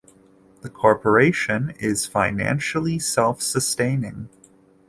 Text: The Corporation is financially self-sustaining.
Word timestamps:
The 0.61 0.69
Corporation 0.71 1.75
is 1.77 2.07
financially 2.07 2.97
self-sustaining. 2.97 4.29